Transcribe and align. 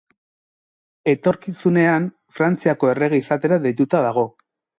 Etorkizunean 1.11 2.07
Frantziako 2.39 2.91
errege 2.95 3.21
izatera 3.25 3.61
deituta 3.69 4.03
dago. 4.09 4.27